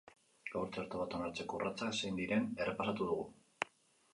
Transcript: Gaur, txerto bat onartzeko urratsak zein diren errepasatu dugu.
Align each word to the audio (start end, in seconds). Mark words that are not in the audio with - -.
Gaur, 0.53 0.69
txerto 0.77 1.01
bat 1.01 1.17
onartzeko 1.17 1.59
urratsak 1.59 1.99
zein 1.99 2.17
diren 2.21 2.49
errepasatu 2.65 3.11
dugu. 3.13 3.29